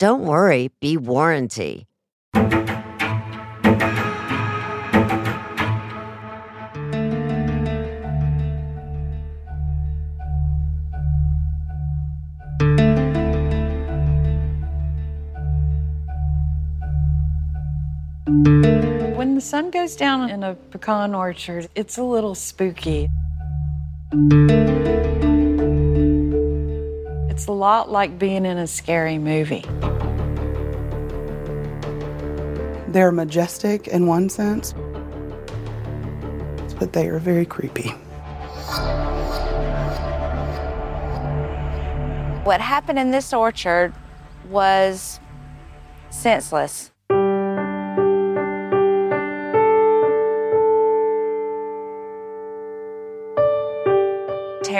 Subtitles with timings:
[0.00, 1.86] don't worry, be warranty.
[19.16, 23.10] When the sun goes down in a pecan orchard, it's a little spooky.
[27.40, 29.64] It's a lot like being in a scary movie.
[32.92, 34.74] They're majestic in one sense,
[36.78, 37.92] but they are very creepy.
[42.44, 43.94] What happened in this orchard
[44.50, 45.18] was
[46.10, 46.89] senseless.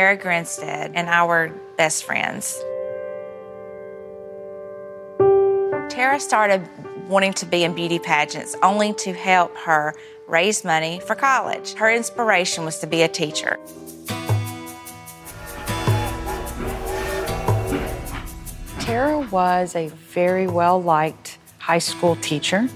[0.00, 2.59] Tara Grinstead and were best friends.
[5.91, 6.66] Tara started
[7.06, 9.94] wanting to be in beauty pageants only to help her
[10.27, 11.75] raise money for college.
[11.75, 13.59] Her inspiration was to be a teacher.
[18.81, 22.71] Tara was a very well liked high school teacher.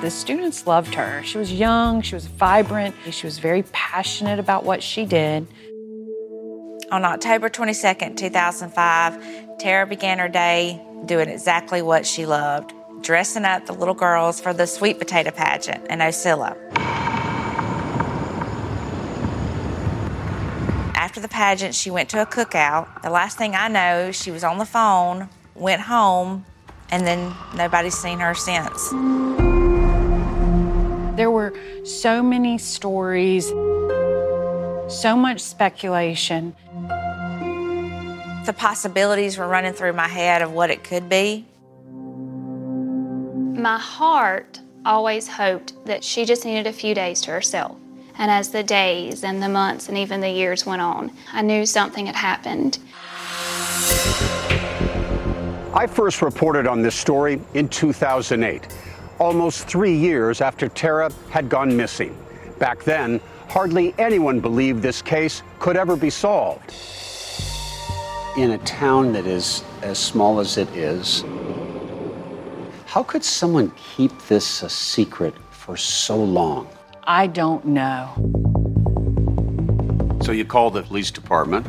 [0.00, 1.22] The students loved her.
[1.24, 5.46] She was young, she was vibrant, she was very passionate about what she did.
[6.90, 12.72] On October 22nd, 2005, Tara began her day doing exactly what she loved
[13.02, 16.56] dressing up the little girls for the sweet potato pageant in Ocilla.
[20.94, 23.02] After the pageant, she went to a cookout.
[23.02, 26.44] The last thing I know, she was on the phone, went home,
[26.90, 29.47] and then nobody's seen her since.
[31.18, 31.52] There were
[31.82, 33.48] so many stories,
[34.86, 36.54] so much speculation.
[38.46, 41.44] The possibilities were running through my head of what it could be.
[43.60, 47.76] My heart always hoped that she just needed a few days to herself.
[48.16, 51.66] And as the days and the months and even the years went on, I knew
[51.66, 52.78] something had happened.
[55.74, 58.68] I first reported on this story in 2008,
[59.18, 62.16] almost three years after Tara had gone missing.
[62.58, 66.74] Back then, hardly anyone believed this case could ever be solved.
[68.36, 71.24] In a town that is as small as it is,
[72.86, 76.68] how could someone keep this a secret for so long?
[77.04, 78.12] I don't know.
[80.22, 81.66] So you call the police department.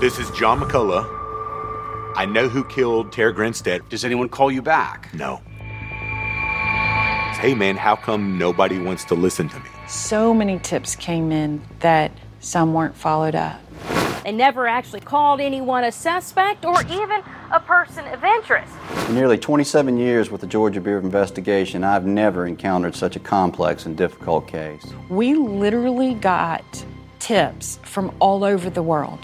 [0.00, 1.12] This is John McCullough.
[2.16, 3.88] I know who killed Tara Grinstead.
[3.88, 5.12] Does anyone call you back?
[5.12, 5.40] No.
[7.38, 9.68] Hey man, how come nobody wants to listen to me?
[9.86, 12.10] So many tips came in that
[12.40, 13.60] some weren't followed up.
[14.24, 18.72] They never actually called anyone a suspect or even a person of interest.
[19.10, 23.20] In nearly 27 years with the Georgia Bureau of Investigation, I've never encountered such a
[23.20, 24.86] complex and difficult case.
[25.10, 26.64] We literally got
[27.18, 29.20] tips from all over the world.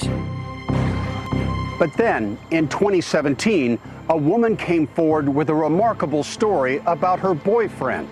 [1.78, 3.78] But then, in 2017,
[4.08, 8.08] a woman came forward with a remarkable story about her boyfriend.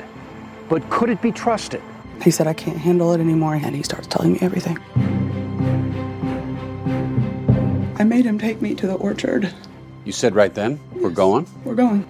[0.69, 1.83] But could it be trusted?
[2.23, 4.79] He said, I can't handle it anymore, and he starts telling me everything.
[7.99, 9.53] I made him take me to the orchard.
[10.05, 11.47] You said right then, we're going?
[11.65, 12.07] We're going.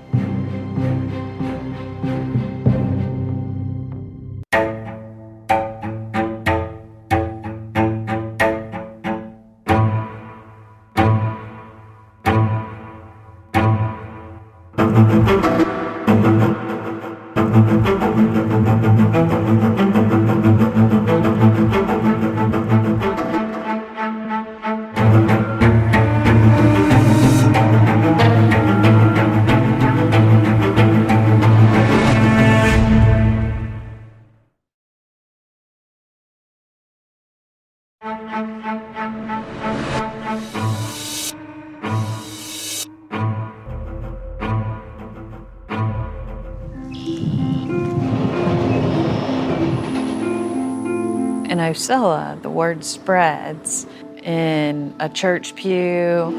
[51.61, 53.87] Ocilla, the word spreads
[54.23, 56.39] in a church pew,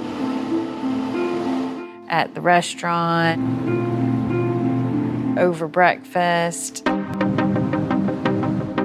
[2.10, 3.40] at the restaurant,
[5.40, 6.84] over breakfast.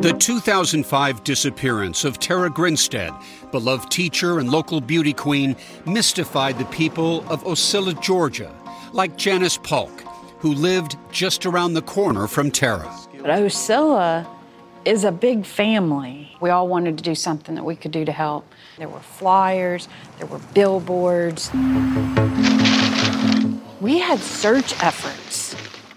[0.00, 3.12] The 2005 disappearance of Tara Grinstead,
[3.50, 8.54] beloved teacher and local beauty queen, mystified the people of Ocilla, Georgia,
[8.92, 10.02] like Janice Polk,
[10.38, 12.94] who lived just around the corner from Tara.
[13.20, 14.26] But Ocilla
[14.86, 16.30] is a big family.
[16.40, 18.46] We all wanted to do something that we could do to help.
[18.78, 19.88] There were flyers,
[20.18, 21.50] there were billboards.
[23.80, 25.56] We had search efforts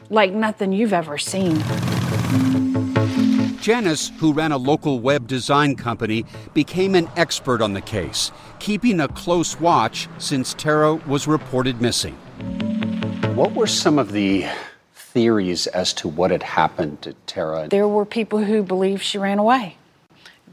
[0.09, 1.63] like nothing you've ever seen.
[3.61, 6.25] Janice, who ran a local web design company,
[6.55, 12.15] became an expert on the case, keeping a close watch since Tara was reported missing.
[13.35, 14.47] What were some of the
[15.13, 17.67] theories as to what had happened to Tara?
[17.67, 19.77] There were people who believed she ran away.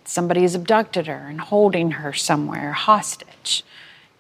[0.04, 3.64] Somebody has abducted her and holding her somewhere hostage.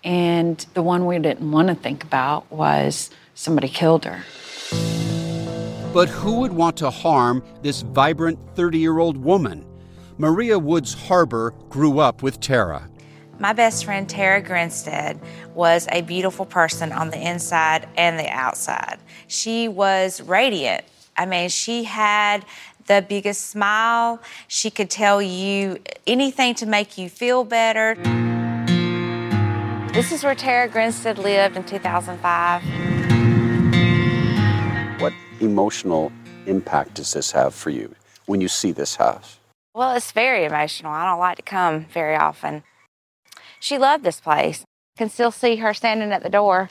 [0.04, 4.24] And the one we didn't want to think about was somebody killed her.
[5.92, 9.64] But who would want to harm this vibrant 30 year old woman?
[10.18, 12.88] Maria Woods Harbor grew up with Tara.
[13.38, 15.20] My best friend Tara Grinstead
[15.54, 18.98] was a beautiful person on the inside and the outside.
[19.28, 20.84] She was radiant.
[21.18, 22.46] I mean, she had
[22.86, 24.22] the biggest smile.
[24.48, 27.94] She could tell you anything to make you feel better.
[29.92, 32.62] This is where Tara Grinstead lived in 2005.
[34.98, 36.10] What emotional
[36.46, 37.94] impact does this have for you
[38.24, 39.38] when you see this house?
[39.74, 40.90] Well, it's very emotional.
[40.90, 42.62] I don't like to come very often.
[43.60, 44.64] She loved this place.
[44.96, 46.70] Can still see her standing at the door.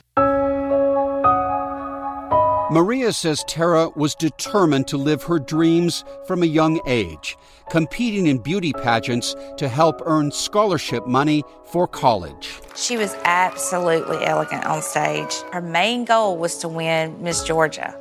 [2.71, 7.37] Maria says Tara was determined to live her dreams from a young age,
[7.69, 12.59] competing in beauty pageants to help earn scholarship money for college.
[12.75, 15.35] She was absolutely elegant on stage.
[15.53, 17.95] Her main goal was to win Miss Georgia,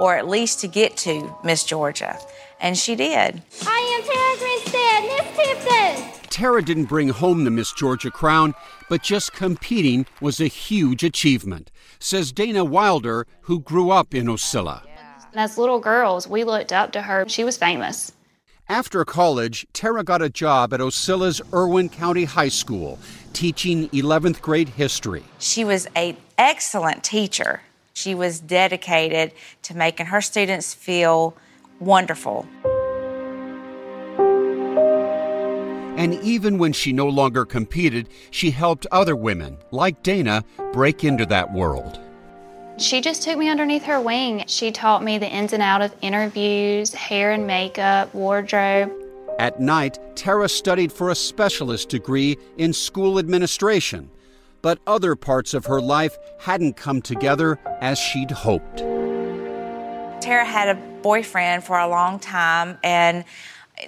[0.00, 2.18] or at least to get to Miss Georgia.
[2.60, 3.40] And she did.
[3.66, 6.17] I am Tara Grinstead, Miss Tifton.
[6.38, 8.54] Tara didn't bring home the Miss Georgia crown,
[8.88, 14.82] but just competing was a huge achievement, says Dana Wilder, who grew up in Ocilla.
[15.34, 17.28] As little girls, we looked up to her.
[17.28, 18.12] She was famous.
[18.68, 23.00] After college, Tara got a job at Ocilla's Irwin County High School,
[23.32, 25.24] teaching 11th grade history.
[25.40, 27.62] She was an excellent teacher.
[27.94, 31.34] She was dedicated to making her students feel
[31.80, 32.46] wonderful.
[35.98, 41.26] And even when she no longer competed, she helped other women, like Dana, break into
[41.26, 41.98] that world.
[42.76, 44.44] She just took me underneath her wing.
[44.46, 48.92] She taught me the ins and out of interviews, hair and makeup, wardrobe.
[49.40, 54.08] At night, Tara studied for a specialist degree in school administration,
[54.62, 58.78] but other parts of her life hadn't come together as she'd hoped.
[60.20, 63.24] Tara had a boyfriend for a long time, and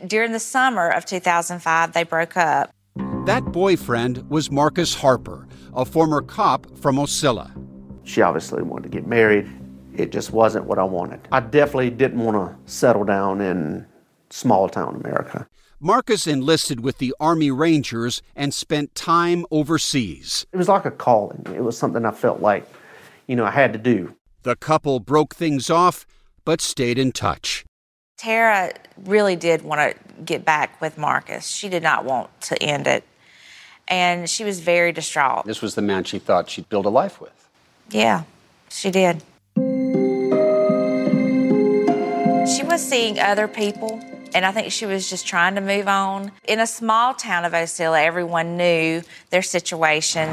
[0.06, 2.70] during the summer of 2005, they broke up.
[3.26, 7.50] That boyfriend was Marcus Harper, a former cop from Ocilla.
[8.04, 9.49] She obviously wanted to get married.
[9.94, 11.20] It just wasn't what I wanted.
[11.30, 13.87] I definitely didn't want to settle down in
[14.30, 15.47] small town America.
[15.78, 20.47] Marcus enlisted with the Army Rangers and spent time overseas.
[20.52, 21.47] It was like a calling.
[21.54, 22.66] It was something I felt like,
[23.26, 24.14] you know, I had to do.
[24.42, 26.06] The couple broke things off,
[26.44, 27.64] but stayed in touch.
[28.21, 28.73] Tara
[29.07, 31.47] really did want to get back with Marcus.
[31.47, 33.03] She did not want to end it.
[33.89, 35.47] And she was very distraught.
[35.47, 37.49] This was the man she thought she'd build a life with.
[37.89, 38.25] Yeah,
[38.69, 39.23] she did.
[42.47, 43.99] She was seeing other people,
[44.35, 46.31] and I think she was just trying to move on.
[46.47, 50.29] In a small town of Ocilla, everyone knew their situation.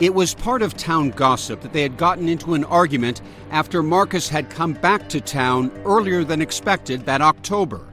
[0.00, 4.30] It was part of town gossip that they had gotten into an argument after Marcus
[4.30, 7.86] had come back to town earlier than expected that October.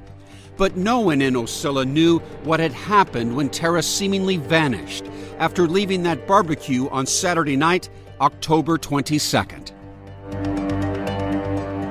[0.56, 5.04] But no one in Ocilla knew what had happened when Tara seemingly vanished
[5.38, 7.90] after leaving that barbecue on Saturday night,
[8.22, 9.74] October 22nd.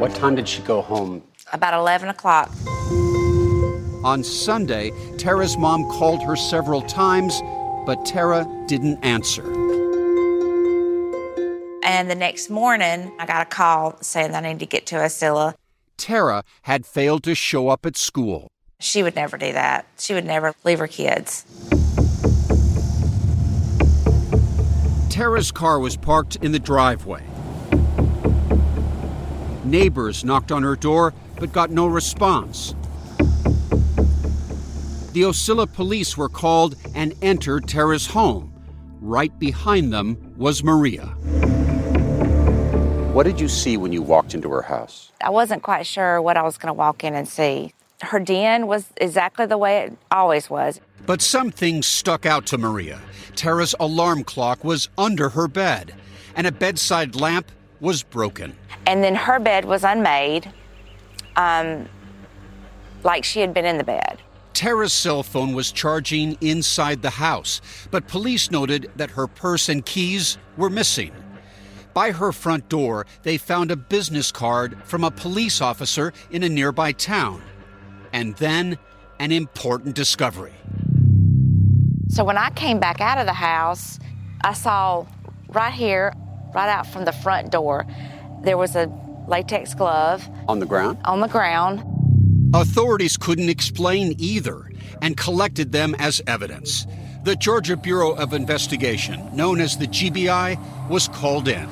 [0.00, 1.22] What time did she go home?
[1.52, 2.50] About 11 o'clock.
[4.02, 7.38] On Sunday, Tara's mom called her several times,
[7.84, 9.55] but Tara didn't answer.
[11.86, 14.96] And the next morning, I got a call saying that I need to get to
[14.96, 15.54] Ocilla.
[15.96, 18.48] Tara had failed to show up at school.
[18.80, 19.86] She would never do that.
[19.96, 21.44] She would never leave her kids.
[25.08, 27.22] Tara's car was parked in the driveway.
[29.64, 32.74] Neighbors knocked on her door but got no response.
[35.12, 38.52] The Ocilla police were called and entered Tara's home.
[39.00, 41.14] Right behind them was Maria.
[43.16, 45.10] What did you see when you walked into her house?
[45.22, 47.72] I wasn't quite sure what I was going to walk in and see.
[48.02, 50.82] Her den was exactly the way it always was.
[51.06, 53.00] But some things stuck out to Maria.
[53.34, 55.94] Tara's alarm clock was under her bed,
[56.34, 58.54] and a bedside lamp was broken.
[58.86, 60.52] And then her bed was unmade,
[61.36, 61.88] um,
[63.02, 64.20] like she had been in the bed.
[64.52, 69.86] Tara's cell phone was charging inside the house, but police noted that her purse and
[69.86, 71.12] keys were missing.
[71.96, 76.48] By her front door, they found a business card from a police officer in a
[76.50, 77.40] nearby town.
[78.12, 78.76] And then
[79.18, 80.52] an important discovery.
[82.08, 83.98] So when I came back out of the house,
[84.44, 85.06] I saw
[85.48, 86.12] right here,
[86.54, 87.86] right out from the front door,
[88.42, 88.92] there was a
[89.26, 90.98] latex glove On the ground?
[91.06, 91.82] on the ground.
[92.54, 96.86] Authorities couldn't explain either and collected them as evidence.
[97.26, 101.68] The Georgia Bureau of Investigation, known as the GBI, was called in.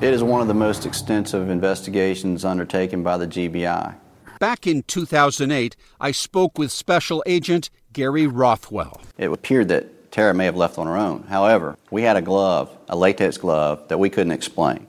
[0.00, 3.94] It is one of the most extensive investigations undertaken by the GBI.
[4.40, 9.00] Back in 2008, I spoke with Special Agent Gary Rothwell.
[9.18, 11.22] It appeared that Tara may have left on her own.
[11.28, 14.88] However, we had a glove, a latex glove, that we couldn't explain.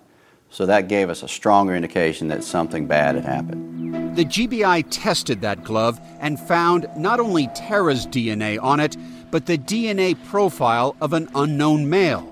[0.50, 4.16] So that gave us a stronger indication that something bad had happened.
[4.16, 8.98] The GBI tested that glove and found not only Tara's DNA on it,
[9.34, 12.32] but the DNA profile of an unknown male.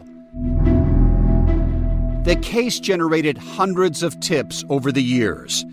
[2.25, 5.65] The case generated hundreds of tips over the years.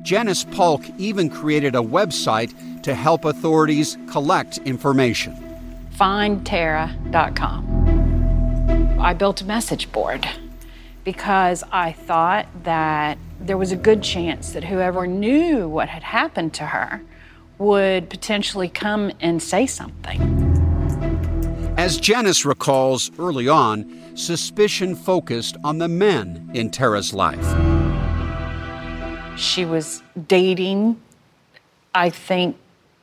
[0.00, 5.36] Janice Polk even created a website to help authorities collect information.
[5.94, 7.66] findtara.com.
[8.98, 10.26] I built a message board
[11.04, 16.54] because I thought that there was a good chance that whoever knew what had happened
[16.54, 17.02] to her
[17.58, 20.41] would potentially come and say something.
[21.82, 27.44] As Janice recalls early on, suspicion focused on the men in Tara's life.
[29.36, 31.02] She was dating,
[31.92, 32.56] I think,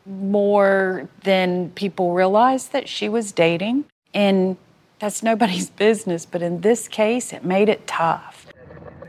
[0.05, 3.83] more than people realized that she was dating.
[4.13, 4.55] And
[4.99, 8.47] that's nobody's business, but in this case, it made it tough.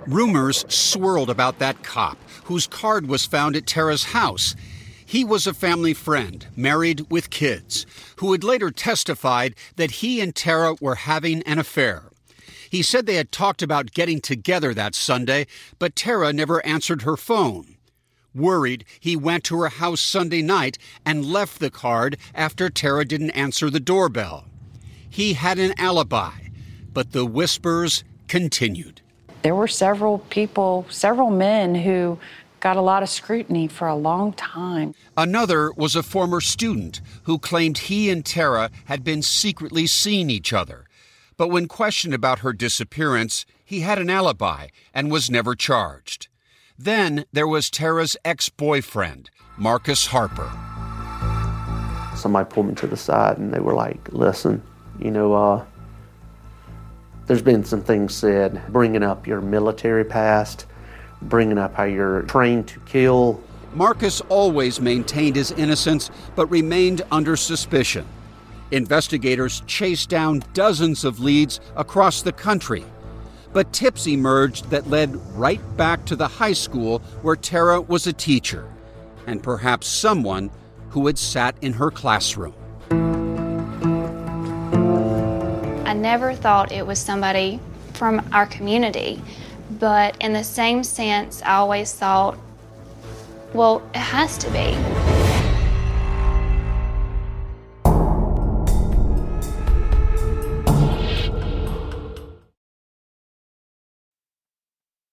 [0.08, 4.56] Rumors swirled about that cop whose card was found at Tara's house.
[5.10, 7.84] He was a family friend, married with kids,
[8.18, 12.04] who had later testified that he and Tara were having an affair.
[12.70, 15.48] He said they had talked about getting together that Sunday,
[15.80, 17.74] but Tara never answered her phone.
[18.36, 23.30] Worried, he went to her house Sunday night and left the card after Tara didn't
[23.30, 24.44] answer the doorbell.
[25.08, 26.50] He had an alibi,
[26.94, 29.00] but the whispers continued.
[29.42, 32.18] There were several people, several men who
[32.60, 34.94] got a lot of scrutiny for a long time.
[35.16, 40.52] Another was a former student who claimed he and Tara had been secretly seeing each
[40.52, 40.84] other.
[41.36, 46.28] But when questioned about her disappearance, he had an alibi and was never charged.
[46.78, 50.50] Then there was Tara's ex boyfriend, Marcus Harper.
[52.14, 54.62] Somebody pulled me to the side and they were like, listen,
[54.98, 55.64] you know, uh,
[57.26, 60.66] there's been some things said bringing up your military past,
[61.22, 63.40] bringing up how you're trained to kill.
[63.74, 68.06] Marcus always maintained his innocence but remained under suspicion.
[68.72, 72.84] Investigators chased down dozens of leads across the country.
[73.52, 78.12] But tips emerged that led right back to the high school where Tara was a
[78.12, 78.68] teacher,
[79.26, 80.50] and perhaps someone
[80.90, 82.54] who had sat in her classroom.
[85.84, 87.58] I never thought it was somebody
[87.94, 89.20] from our community,
[89.80, 92.38] but in the same sense, I always thought,
[93.54, 94.76] well, it has to be.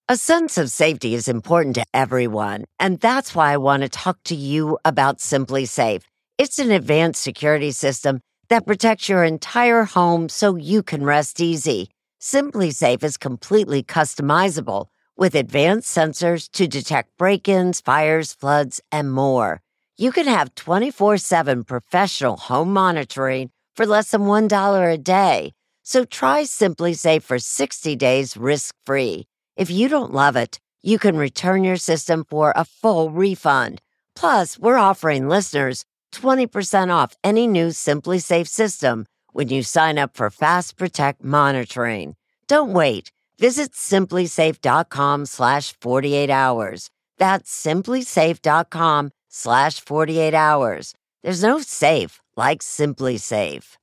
[0.10, 4.18] A sense of safety is important to everyone, and that's why I want to talk
[4.26, 6.04] to you about SimpliSafe.
[6.38, 11.90] It's an advanced security system that protects your entire home so you can rest easy.
[12.28, 19.62] SimpliSafe is completely customizable with advanced sensors to detect break-ins, fires, floods, and more.
[19.98, 25.54] You can have 24/7 professional home monitoring for less than $1 a day.
[25.84, 29.26] So try SimpliSafe for 60 days risk-free.
[29.56, 33.82] If you don't love it, you can return your system for a full refund.
[34.18, 40.30] Plus, we're offering listeners 20% off any new SimpliSafe system when you sign up for
[40.30, 42.17] Fast Protect monitoring.
[42.48, 43.12] Don't wait.
[43.40, 46.90] Visit simplisafe.com slash 48 hours.
[47.18, 50.94] That's simplisafe.com slash 48 hours.
[51.24, 53.76] There's no safe like SimpliSafe.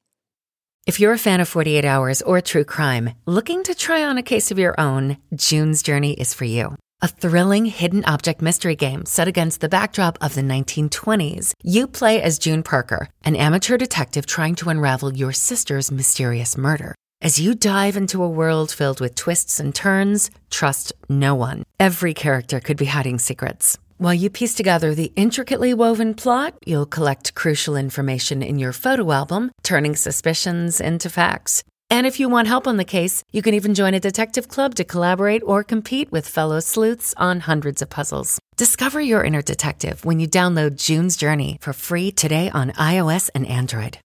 [0.87, 4.23] If you're a fan of 48 Hours or true crime, looking to try on a
[4.23, 6.77] case of your own, June's Journey is for you.
[7.01, 11.53] A thrilling hidden object mystery game set against the backdrop of the 1920s.
[11.63, 16.95] You play as June Parker, an amateur detective trying to unravel your sister's mysterious murder.
[17.25, 21.63] As you dive into a world filled with twists and turns, trust no one.
[21.81, 23.79] Every character could be hiding secrets.
[23.97, 29.11] While you piece together the intricately woven plot, you'll collect crucial information in your photo
[29.11, 31.65] album, turning suspicions into facts.
[31.89, 34.75] And if you want help on the case, you can even join a detective club
[34.75, 38.39] to collaborate or compete with fellow sleuths on hundreds of puzzles.
[38.59, 43.47] Discover your inner detective when you download June's Journey for free today on iOS and
[43.47, 43.97] Android.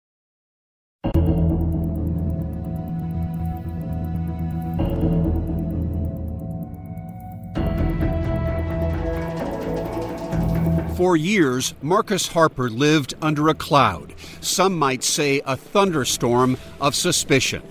[10.98, 17.62] For years, Marcus Harper lived under a cloud, some might say a thunderstorm of suspicion.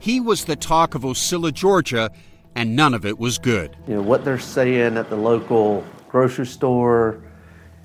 [0.00, 2.10] He was the talk of Ocilla, Georgia,
[2.54, 3.76] and none of it was good.
[3.86, 7.22] You know, what they're saying at the local grocery store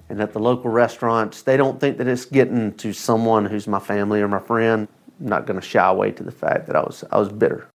[0.08, 3.80] and at the local restaurants, they don't think that it's getting to someone who's my
[3.80, 4.88] family or my friend.
[5.19, 7.67] I'm not going to shy away to the fact that I was, I was bitter.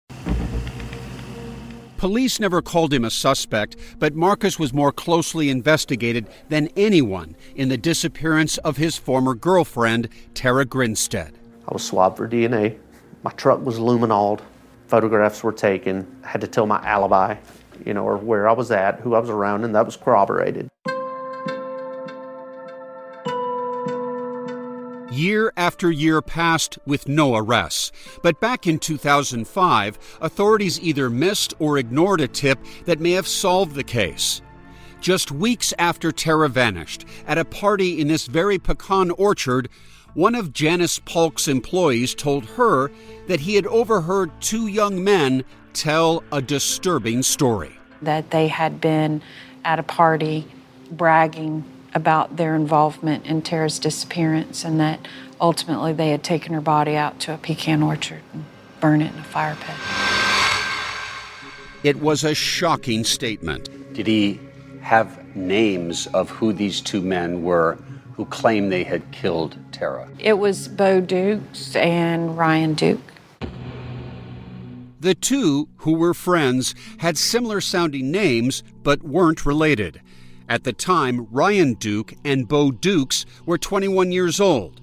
[2.00, 7.68] Police never called him a suspect, but Marcus was more closely investigated than anyone in
[7.68, 11.34] the disappearance of his former girlfriend, Tara Grinstead.
[11.68, 12.78] I was swabbed for DNA.
[13.22, 14.40] My truck was luminoled.
[14.86, 16.06] Photographs were taken.
[16.24, 17.36] I had to tell my alibi,
[17.84, 20.70] you know, or where I was at, who I was around, and that was corroborated.
[25.20, 27.92] Year after year passed with no arrests.
[28.22, 33.74] But back in 2005, authorities either missed or ignored a tip that may have solved
[33.74, 34.40] the case.
[35.02, 39.68] Just weeks after Tara vanished, at a party in this very pecan orchard,
[40.14, 42.90] one of Janice Polk's employees told her
[43.26, 47.78] that he had overheard two young men tell a disturbing story.
[48.00, 49.20] That they had been
[49.66, 50.46] at a party
[50.90, 51.62] bragging
[51.94, 55.06] about their involvement in Tara's disappearance and that
[55.40, 58.44] ultimately they had taken her body out to a pecan orchard and
[58.80, 59.76] burned it in a fire pit.
[61.82, 63.94] It was a shocking statement.
[63.94, 64.38] Did he
[64.82, 67.78] have names of who these two men were
[68.14, 70.08] who claimed they had killed Tara?
[70.18, 73.00] It was Bo Dukes and Ryan Duke.
[75.00, 80.02] The two, who were friends, had similar sounding names but weren't related.
[80.50, 84.80] At the time, Ryan Duke and Bo Dukes were 21 years old.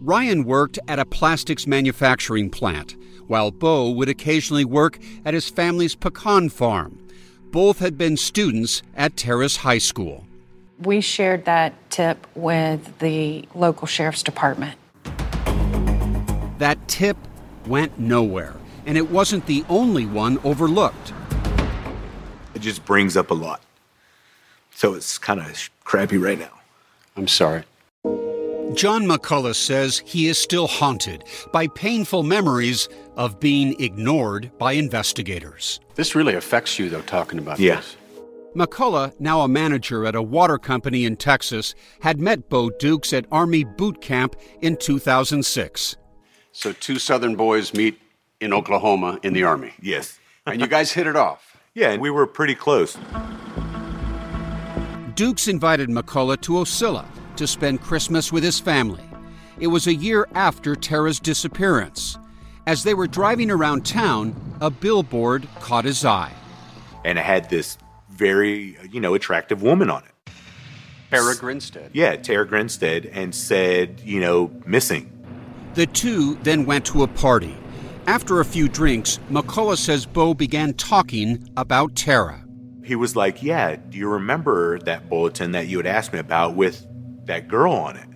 [0.00, 2.94] Ryan worked at a plastics manufacturing plant,
[3.26, 7.04] while Bo would occasionally work at his family's pecan farm.
[7.50, 10.24] Both had been students at Tara's High School.
[10.84, 14.78] We shared that tip with the local sheriff's department.
[16.58, 17.16] That tip
[17.66, 18.54] went nowhere,
[18.86, 21.12] and it wasn't the only one overlooked.
[22.54, 23.60] It just brings up a lot.
[24.78, 26.52] So it's kind of crappy right now.
[27.16, 27.64] I'm sorry.
[28.76, 35.80] John McCullough says he is still haunted by painful memories of being ignored by investigators.
[35.96, 37.76] This really affects you, though, talking about Yeah.
[37.80, 37.96] this.
[38.54, 43.26] McCullough, now a manager at a water company in Texas, had met Bo Dukes at
[43.32, 45.96] Army boot camp in 2006.
[46.52, 48.00] So, two Southern boys meet
[48.40, 49.72] in Oklahoma in the Army.
[49.82, 50.20] Yes.
[50.46, 51.46] And you guys hit it off.
[51.74, 52.96] Yeah, and we were pretty close.
[55.18, 57.04] Dukes invited McCullough to Ocilla
[57.34, 59.02] to spend Christmas with his family.
[59.58, 62.16] It was a year after Tara's disappearance.
[62.68, 66.32] As they were driving around town, a billboard caught his eye.
[67.04, 67.78] And it had this
[68.08, 70.32] very, you know, attractive woman on it.
[71.10, 71.90] Tara Grinstead.
[71.94, 75.10] Yeah, Tara Grinstead, and said, you know, missing.
[75.74, 77.56] The two then went to a party.
[78.06, 82.44] After a few drinks, McCullough says Bo began talking about Tara.
[82.88, 86.56] He was like, Yeah, do you remember that bulletin that you had asked me about
[86.56, 86.86] with
[87.26, 88.08] that girl on it?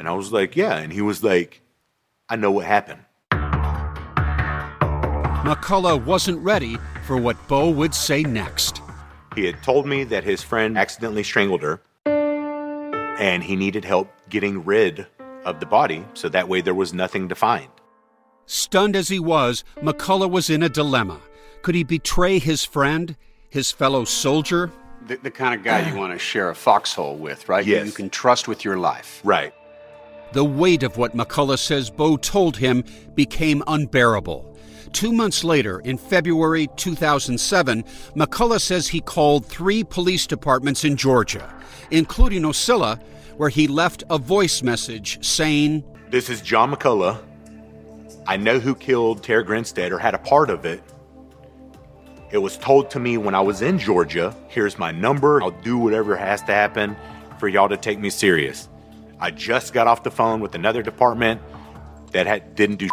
[0.00, 0.78] And I was like, Yeah.
[0.78, 1.62] And he was like,
[2.28, 3.04] I know what happened.
[5.46, 8.82] McCullough wasn't ready for what Bo would say next.
[9.36, 14.64] He had told me that his friend accidentally strangled her and he needed help getting
[14.64, 15.06] rid
[15.44, 17.68] of the body so that way there was nothing to find.
[18.46, 21.20] Stunned as he was, McCullough was in a dilemma.
[21.62, 23.16] Could he betray his friend,
[23.50, 24.70] his fellow soldier?
[25.06, 27.66] The, the kind of guy you want to share a foxhole with, right?
[27.66, 27.86] Yes.
[27.86, 29.20] You can trust with your life.
[29.24, 29.52] Right.
[30.32, 32.84] The weight of what McCullough says Bo told him
[33.14, 34.46] became unbearable.
[34.92, 37.84] Two months later, in February 2007,
[38.14, 41.52] McCullough says he called three police departments in Georgia,
[41.90, 43.00] including Ocilla,
[43.36, 47.22] where he left a voice message saying, This is John McCullough.
[48.26, 50.82] I know who killed Tara Grinstead or had a part of it.
[52.30, 54.34] It was told to me when I was in Georgia.
[54.46, 55.42] Here's my number.
[55.42, 56.96] I'll do whatever has to happen
[57.38, 58.68] for y'all to take me serious.
[59.18, 61.40] I just got off the phone with another department
[62.12, 62.88] that had, didn't do.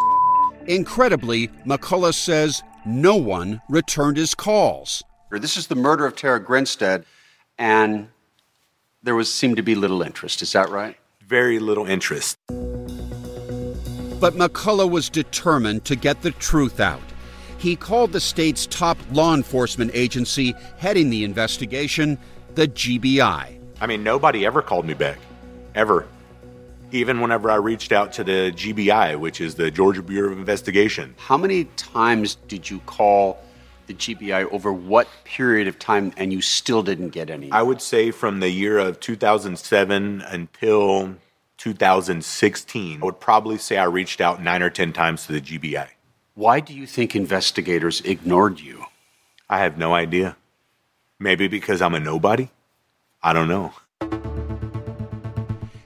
[0.65, 5.03] Incredibly, McCullough says no one returned his calls.
[5.29, 7.05] This is the murder of Tara Grinstead,
[7.59, 8.07] and
[9.03, 10.41] there was seemed to be little interest.
[10.41, 10.97] Is that right?
[11.27, 12.37] Very little interest.
[14.19, 17.01] But McCullough was determined to get the truth out.
[17.57, 22.17] He called the state's top law enforcement agency heading the investigation,
[22.55, 23.59] the GBI.
[23.81, 25.19] I mean, nobody ever called me back.
[25.75, 26.07] Ever.
[26.91, 31.15] Even whenever I reached out to the GBI, which is the Georgia Bureau of Investigation.
[31.17, 33.39] How many times did you call
[33.87, 37.51] the GBI over what period of time and you still didn't get any?
[37.51, 41.15] I would say from the year of 2007 until
[41.57, 45.87] 2016, I would probably say I reached out nine or 10 times to the GBI.
[46.37, 48.85] Why do you think investigators ignored you?
[49.49, 50.37] I have no idea.
[51.17, 52.51] Maybe because I'm a nobody?
[53.23, 53.73] I don't know.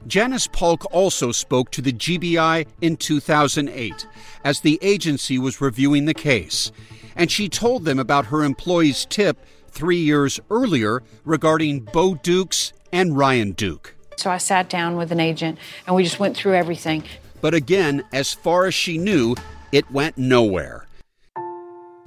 [0.05, 4.05] Janice Polk also spoke to the GBI in 2008
[4.43, 6.73] as the agency was reviewing the case,
[7.15, 13.17] and she told them about her employee's tip three years earlier regarding Bo Dukes and
[13.17, 13.95] Ryan Duke.
[14.17, 17.05] So I sat down with an agent and we just went through everything.
[17.39, 19.37] But again, as far as she knew,
[19.71, 20.85] it went nowhere.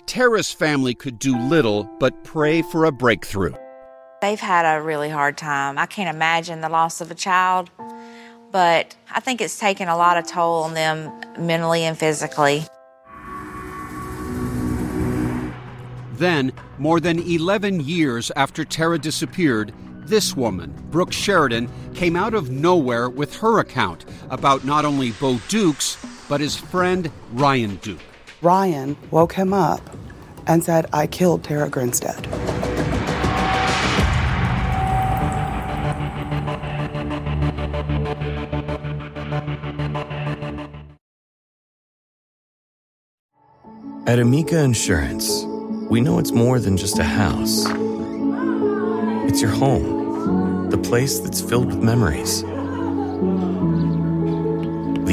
[0.07, 3.55] Tara's family could do little but pray for a breakthrough.
[4.21, 5.79] They've had a really hard time.
[5.79, 7.71] I can't imagine the loss of a child,
[8.53, 12.65] but I think it's taken a lot of toll on them mentally and physically.
[16.13, 19.73] Then, more than 11 years after Tara disappeared,
[20.07, 25.41] this woman, Brooke Sheridan, came out of nowhere with her account about not only Bo
[25.49, 25.97] Dukes,
[26.29, 28.01] but his friend Ryan Duke.
[28.43, 29.81] Ryan woke him up
[30.47, 32.27] and said, I killed Tara Grinstead.
[44.07, 45.45] At Amica Insurance,
[45.89, 47.65] we know it's more than just a house.
[49.27, 52.45] It's your home, the place that's filled with memories.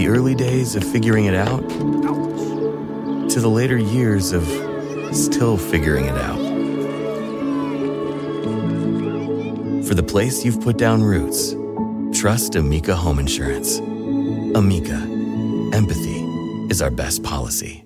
[0.01, 1.61] The early days of figuring it out
[3.29, 4.43] to the later years of
[5.15, 6.39] still figuring it out.
[9.85, 11.55] For the place you've put down roots,
[12.19, 13.77] trust Amica Home Insurance.
[13.77, 14.95] Amica,
[15.71, 16.23] empathy
[16.71, 17.85] is our best policy.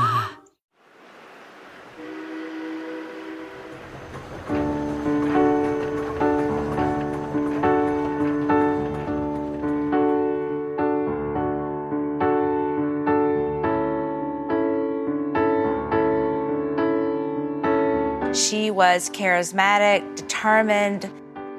[18.31, 21.11] Was charismatic, determined,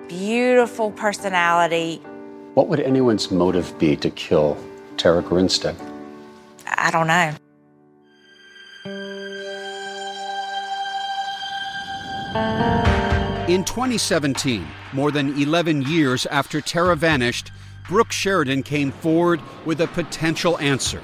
[0.09, 1.97] beautiful personality.
[2.55, 4.57] What would anyone's motive be to kill
[4.97, 5.77] Tara Grinstead?
[6.67, 7.35] I don't know.
[13.53, 17.51] In 2017, more than 11 years after Tara vanished,
[17.87, 21.03] Brooke Sheridan came forward with a potential answer.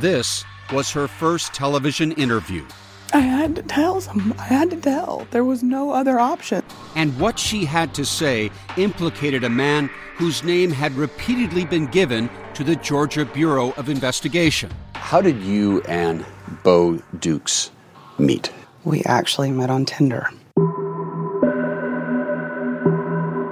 [0.00, 2.64] This was her first television interview.
[3.12, 4.34] I had to tell them.
[4.38, 5.26] I had to tell.
[5.30, 6.62] There was no other option.
[6.94, 12.28] And what she had to say implicated a man whose name had repeatedly been given
[12.54, 14.70] to the Georgia Bureau of Investigation.
[14.94, 16.24] How did you and
[16.64, 17.70] Bo Dukes
[18.18, 18.52] meet?
[18.84, 20.30] We actually met on Tinder.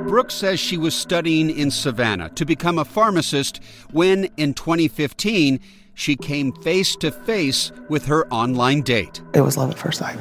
[0.08, 5.60] Brooke says she was studying in Savannah to become a pharmacist when, in 2015,
[5.94, 9.22] she came face to face with her online date.
[9.32, 10.18] It was love at first sight.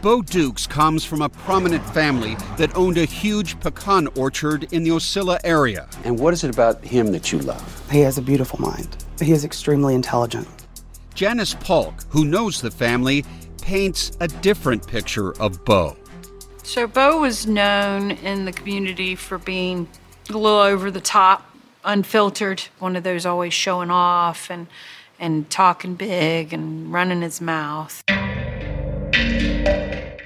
[0.00, 4.90] Bo Dukes comes from a prominent family that owned a huge pecan orchard in the
[4.90, 5.88] Ocilla area.
[6.04, 7.90] And what is it about him that you love?
[7.90, 9.04] He has a beautiful mind.
[9.20, 10.46] He is extremely intelligent.
[11.14, 13.24] Janice Polk, who knows the family,
[13.60, 15.96] paints a different picture of Bo.
[16.62, 19.88] So, Bo was known in the community for being
[20.28, 21.47] a little over the top,
[21.84, 24.66] unfiltered, one of those always showing off and,
[25.18, 28.02] and talking big and running his mouth.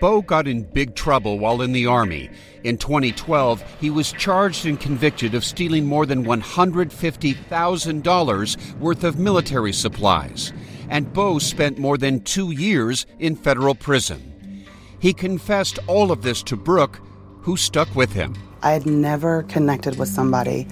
[0.02, 2.28] Bo got in big trouble while in the Army.
[2.64, 9.72] In 2012, he was charged and convicted of stealing more than $150,000 worth of military
[9.72, 10.52] supplies.
[10.88, 14.64] And Bo spent more than two years in federal prison.
[14.98, 16.98] He confessed all of this to Brooke,
[17.42, 18.34] who stuck with him.
[18.62, 20.66] I had never connected with somebody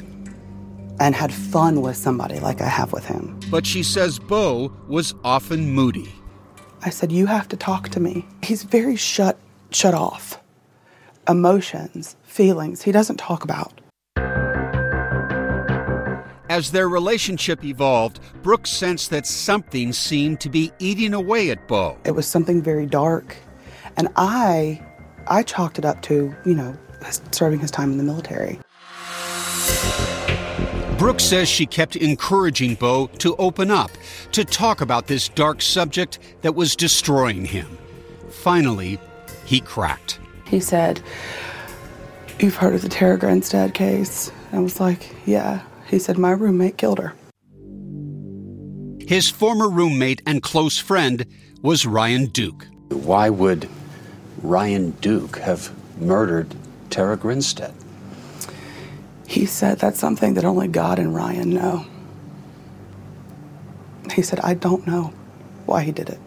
[0.99, 3.39] and had fun with somebody like I have with him.
[3.51, 6.13] But she says Bo was often moody.
[6.83, 9.39] I said, "You have to talk to me." He's very shut
[9.71, 10.41] shut off.
[11.29, 13.81] Emotions, feelings, he doesn't talk about.
[16.49, 21.97] As their relationship evolved, Brooke sensed that something seemed to be eating away at Bo.
[22.05, 23.37] It was something very dark,
[23.97, 24.83] and I
[25.29, 26.75] I chalked it up to, you know,
[27.31, 28.59] serving his time in the military.
[31.01, 33.91] Brooke says she kept encouraging Bo to open up,
[34.33, 37.79] to talk about this dark subject that was destroying him.
[38.29, 38.99] Finally,
[39.47, 40.21] he cracked.
[40.47, 41.01] He said,
[42.39, 44.31] You've heard of the Tara Grinstead case?
[44.53, 45.63] I was like, Yeah.
[45.89, 47.15] He said, My roommate killed her.
[49.01, 51.25] His former roommate and close friend
[51.63, 52.67] was Ryan Duke.
[52.91, 53.71] Why would
[54.43, 56.55] Ryan Duke have murdered
[56.91, 57.73] Tara Grinstead?
[59.31, 61.87] He said that's something that only God and Ryan know.
[64.13, 65.13] He said, I don't know
[65.67, 66.19] why he did it.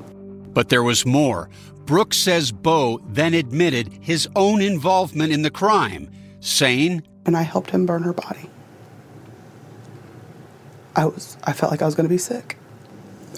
[0.53, 1.49] But there was more.
[1.83, 7.71] Brooks says Bo then admitted his own involvement in the crime, saying, And I helped
[7.71, 8.49] him burn her body.
[10.95, 12.57] I was I felt like I was going to be sick.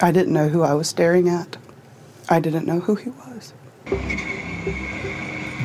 [0.00, 1.56] I didn't know who I was staring at.
[2.28, 3.52] I didn't know who he was.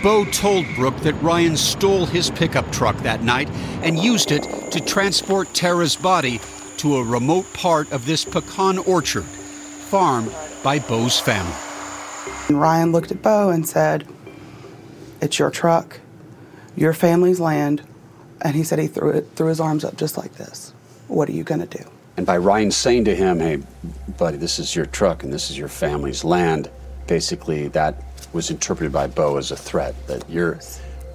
[0.04, 3.50] Bo told Brooke that Ryan stole his pickup truck that night
[3.84, 6.40] and used it to transport Tara's body
[6.78, 10.34] to a remote part of this pecan orchard, farmed
[10.64, 11.54] by Bo's family.
[12.48, 14.08] And Ryan looked at Bo and said,
[15.22, 16.00] It's your truck,
[16.76, 17.84] your family's land.
[18.42, 20.74] And he said he threw it threw his arms up just like this.
[21.10, 21.84] What are you gonna do?
[22.18, 23.60] And by Ryan saying to him, hey,
[24.18, 26.70] buddy, this is your truck and this is your family's land,
[27.08, 30.60] basically that was interpreted by Bo as a threat that you're,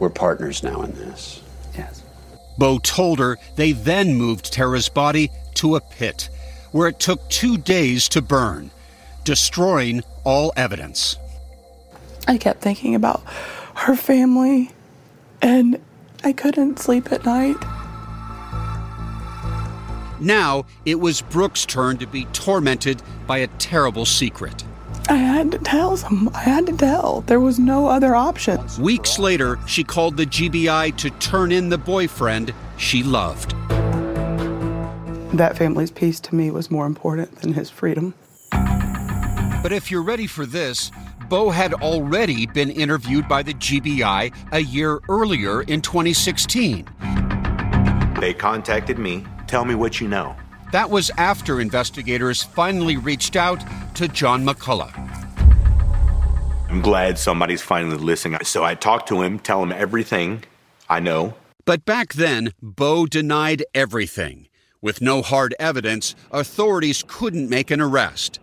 [0.01, 1.43] we're partners now in this.
[1.75, 2.03] Yes.
[2.59, 6.29] Bo told her they then moved Tara's body to a pit
[6.73, 8.71] where it took two days to burn,
[9.25, 11.17] destroying all evidence.
[12.29, 13.23] I kept thinking about
[13.75, 14.73] her family
[15.41, 15.81] and
[16.25, 17.57] I couldn't sleep at night.
[20.19, 24.65] Now it was Brooke's turn to be tormented by a terrible secret.
[25.09, 26.29] I had to tell them.
[26.35, 27.21] I had to tell.
[27.23, 28.61] There was no other option.
[28.81, 33.55] Weeks later, she called the GBI to turn in the boyfriend she loved.
[35.37, 38.15] That family's peace to me was more important than his freedom.
[38.51, 40.91] But if you're ready for this,
[41.29, 46.89] Bo had already been interviewed by the GBI a year earlier in 2016.
[48.21, 49.25] They contacted me.
[49.47, 50.37] Tell me what you know.
[50.77, 54.93] That was after investigators finally reached out to John McCullough.
[56.69, 58.45] I'm glad somebody's finally listening.
[58.45, 60.45] So I talked to him, tell him everything
[60.87, 61.33] I know.
[61.65, 64.49] But back then, Bo denied everything.
[64.83, 68.39] With no hard evidence, authorities couldn't make an arrest.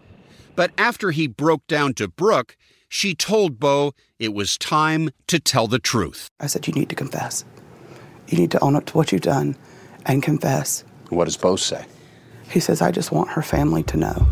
[0.55, 2.57] But after he broke down to Brooke,
[2.89, 6.29] she told Bo it was time to tell the truth.
[6.39, 7.45] I said, You need to confess.
[8.27, 9.55] You need to own up to what you've done
[10.07, 10.83] and confess.
[11.09, 11.85] What does Bo say?
[12.53, 14.27] He says, I just want her family to know.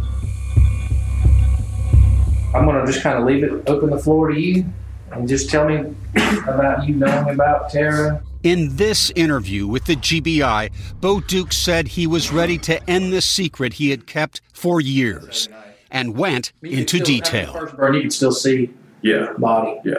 [2.53, 4.63] I'm going to just kind of leave it open the floor to you
[5.11, 5.95] and just tell me
[6.47, 8.21] about you knowing about Tara.
[8.43, 13.21] In this interview with the GBI, Bo Dukes said he was ready to end the
[13.21, 15.49] secret he had kept for years
[15.89, 17.53] and went into detail.
[17.53, 18.69] First burn, you can still see
[19.01, 19.33] Yeah.
[19.37, 19.95] body, Yeah.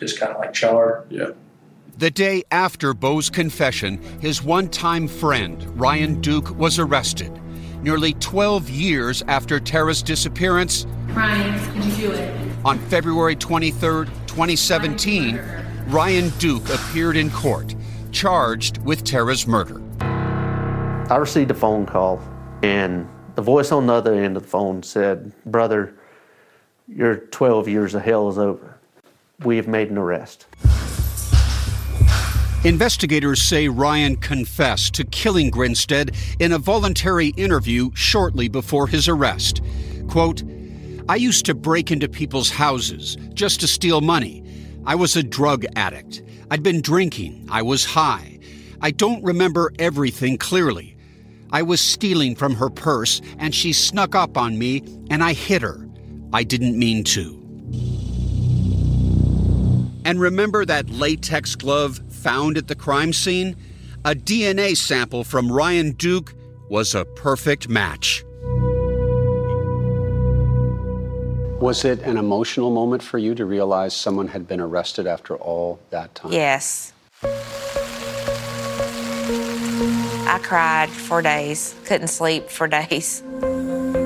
[0.00, 1.04] just kind of like charred.
[1.10, 1.30] Yeah.
[1.98, 7.30] The day after Bo's confession, his one time friend, Ryan Duke, was arrested.
[7.82, 12.40] Nearly 12 years after Tara's disappearance, Ryan, did you do it?
[12.62, 15.40] on February 23, 2017,
[15.86, 17.74] Ryan Duke appeared in court,
[18.12, 19.80] charged with Tara's murder.
[20.00, 22.20] I received a phone call,
[22.62, 25.94] and the voice on the other end of the phone said, Brother,
[26.86, 28.78] your 12 years of hell is over.
[29.42, 30.46] We have made an arrest.
[32.62, 39.62] Investigators say Ryan confessed to killing Grinstead in a voluntary interview shortly before his arrest.
[40.08, 40.42] Quote,
[41.08, 44.44] I used to break into people's houses just to steal money.
[44.84, 46.22] I was a drug addict.
[46.50, 47.48] I'd been drinking.
[47.50, 48.38] I was high.
[48.82, 50.98] I don't remember everything clearly.
[51.50, 55.62] I was stealing from her purse and she snuck up on me and I hit
[55.62, 55.88] her.
[56.34, 57.40] I didn't mean to.
[60.04, 63.56] And remember that latex glove found at the crime scene?
[64.04, 66.34] A DNA sample from Ryan Duke
[66.68, 68.24] was a perfect match.
[71.60, 75.78] Was it an emotional moment for you to realize someone had been arrested after all
[75.90, 76.32] that time?
[76.32, 76.94] Yes.
[80.32, 83.22] I cried for days, couldn't sleep for days.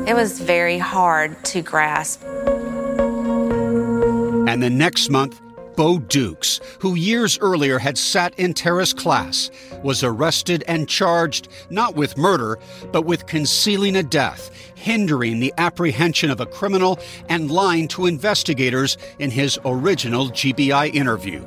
[0.08, 2.24] It was very hard to grasp.
[4.48, 5.40] And the next month,
[5.76, 9.50] Bo Dukes, who years earlier had sat in Tara's class,
[9.82, 12.58] was arrested and charged not with murder,
[12.92, 18.96] but with concealing a death, hindering the apprehension of a criminal, and lying to investigators
[19.18, 21.44] in his original GBI interview.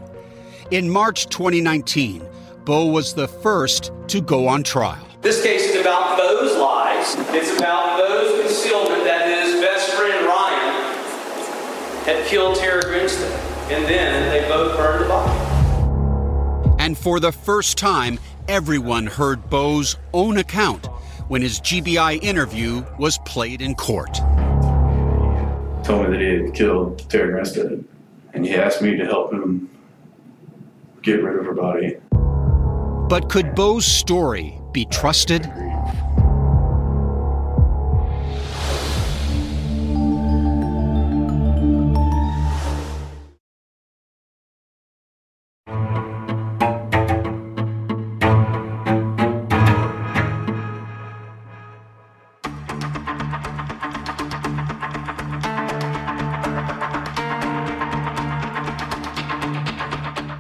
[0.72, 2.28] In March 2019,
[2.66, 5.08] Bo was the first to go on trial.
[5.22, 7.16] This case is about Bo's lies.
[7.34, 10.94] It's about Bo's concealment that his best friend Ryan
[12.04, 13.47] had killed Tara Grinstead.
[13.70, 15.40] And then they both burned the body.
[16.80, 20.88] And for the first time, everyone heard Bo's own account
[21.28, 24.16] when his GBI interview was played in court.
[25.84, 27.84] Told me that he had killed Terry Grinstead,
[28.34, 29.70] and he asked me to help him
[31.02, 31.98] get rid of her body.
[33.10, 35.46] But could Bo's story be trusted?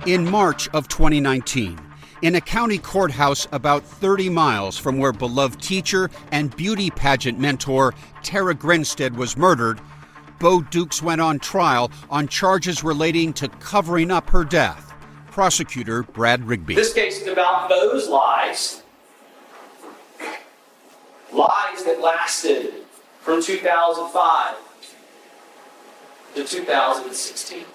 [0.08, 1.78] In March of 2019,
[2.22, 7.93] in a county courthouse about 30 miles from where beloved teacher and beauty pageant mentor
[8.24, 9.82] Tara Grinstead was murdered,
[10.39, 14.93] Bo Dukes went on trial on charges relating to covering up her death.
[15.30, 16.76] Prosecutor Brad Rigby.
[16.76, 18.84] This case is about Bo's lies.
[21.34, 22.76] Lies that lasted
[23.20, 24.56] from 2005
[26.36, 27.65] to 2016.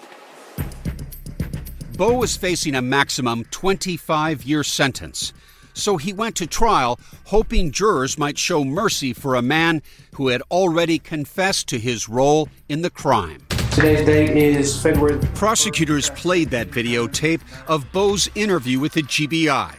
[2.03, 5.31] Bo was facing a maximum 25 year sentence.
[5.73, 9.81] So he went to trial hoping jurors might show mercy for a man
[10.15, 13.45] who had already confessed to his role in the crime.
[13.71, 15.17] Today's date is February.
[15.33, 17.39] Prosecutors played that videotape
[17.69, 19.73] of Bo's interview with the GBI.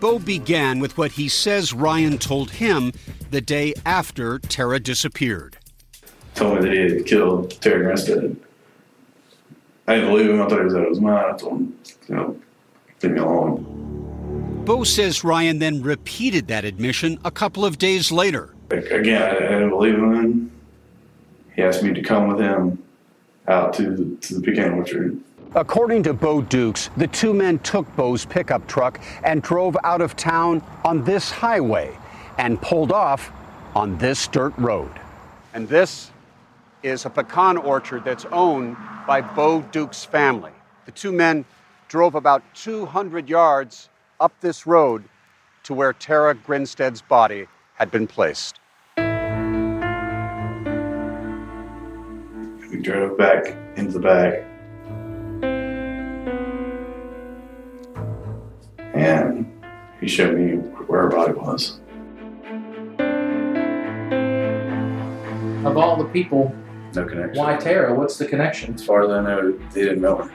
[0.00, 2.90] Bo began with what he says Ryan told him
[3.30, 5.56] the day after Tara disappeared.
[6.34, 8.36] Told me that he had killed Tara Grinstead.
[9.90, 10.40] I didn't believe him.
[10.40, 11.34] I thought he was out of his mind.
[11.34, 12.40] I told him, you know,
[13.02, 14.62] leave me alone.
[14.64, 18.54] Bo says Ryan then repeated that admission a couple of days later.
[18.70, 20.52] Like, again, I, I didn't believe him.
[21.56, 22.80] He asked me to come with him
[23.48, 25.18] out to the, to the pecan orchard.
[25.56, 30.14] According to Bo Dukes, the two men took Bo's pickup truck and drove out of
[30.14, 31.98] town on this highway
[32.38, 33.32] and pulled off
[33.74, 34.92] on this dirt road.
[35.52, 36.12] And this
[36.84, 38.76] is a pecan orchard that's owned
[39.10, 40.52] by Bo Dukes' family.
[40.86, 41.44] The two men
[41.88, 43.88] drove about 200 yards
[44.20, 45.02] up this road
[45.64, 48.60] to where Tara Grinstead's body had been placed.
[52.70, 54.44] We drove back into the back.
[58.94, 59.60] And
[60.00, 60.52] he showed me
[60.86, 61.80] where her body was.
[65.66, 66.54] Of all the people,
[66.94, 67.42] No connection.
[67.42, 67.94] why Tara?
[67.94, 68.74] What's the connection?
[68.74, 70.32] As far as I know, they didn't know her.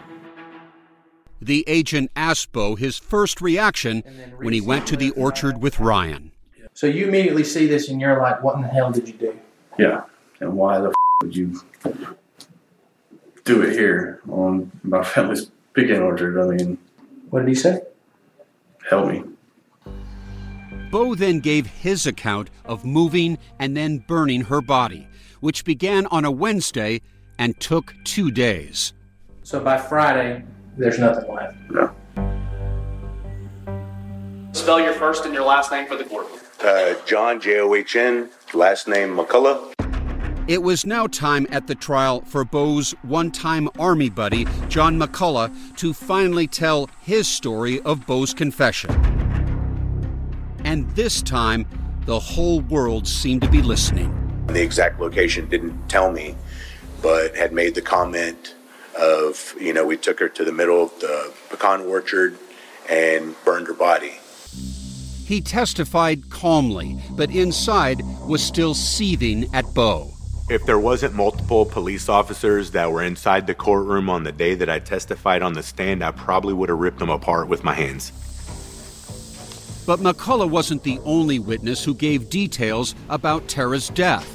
[1.41, 4.01] The agent asked Bo his first reaction
[4.37, 6.31] when he went to the uh, orchard with Ryan.
[6.73, 9.37] So you immediately see this and you're like, what in the hell did you do?
[9.77, 10.03] Yeah.
[10.39, 11.59] And why the f- would you
[13.43, 16.39] do it here on my family's pecan orchard?
[16.41, 16.77] I mean,
[17.29, 17.81] what did he say?
[18.89, 19.23] Help me.
[20.91, 25.07] Bo then gave his account of moving and then burning her body,
[25.45, 26.99] which began on a Wednesday
[27.37, 28.93] and took two days.
[29.43, 30.43] So by Friday,
[30.75, 31.55] there's nothing left.
[31.69, 31.95] No.
[34.53, 36.25] Spell your first and your last name for the court.
[36.63, 39.73] Uh, John, J O H N, last name McCullough.
[40.47, 45.77] It was now time at the trial for Bo's one time Army buddy, John McCullough,
[45.77, 48.89] to finally tell his story of Bo's confession.
[50.63, 51.67] And this time,
[52.07, 54.24] the whole world seemed to be listening.
[54.55, 56.33] The exact location didn't tell me,
[57.01, 58.55] but had made the comment
[58.97, 62.37] of, you know, we took her to the middle of the pecan orchard
[62.89, 64.13] and burned her body.
[65.25, 70.13] He testified calmly, but inside was still seething at Bo.
[70.49, 74.69] If there wasn't multiple police officers that were inside the courtroom on the day that
[74.69, 78.13] I testified on the stand, I probably would have ripped them apart with my hands.
[79.85, 84.34] But McCullough wasn't the only witness who gave details about Tara's death.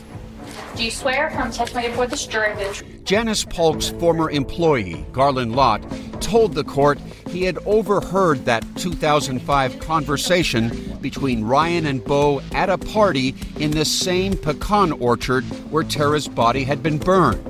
[0.76, 5.82] Do you swear from testimony before this jury that Janice Polk's former employee, Garland Lott,
[6.20, 6.98] told the court
[7.28, 13.84] he had overheard that 2005 conversation between Ryan and Bo at a party in the
[13.84, 17.46] same pecan orchard where Tara's body had been burned.